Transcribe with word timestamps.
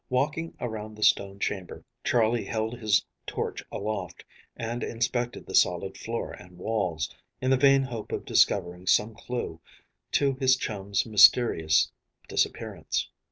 Walking 0.09 0.55
around 0.59 0.95
the 0.95 1.03
stone 1.03 1.37
chamber, 1.37 1.85
Charley 2.03 2.43
held 2.45 2.79
his 2.79 3.05
torch 3.27 3.63
aloft 3.71 4.25
and 4.57 4.81
inspected 4.83 5.45
the 5.45 5.53
solid 5.53 5.95
floor 5.95 6.31
and 6.31 6.57
walls, 6.57 7.13
in 7.39 7.51
the 7.51 7.55
vain 7.55 7.83
hope 7.83 8.11
of 8.11 8.25
discovering 8.25 8.87
some 8.87 9.13
clew 9.13 9.61
to 10.13 10.33
his 10.39 10.55
chum's 10.55 11.05
mysterious 11.05 11.91
disappearance. 12.27 13.09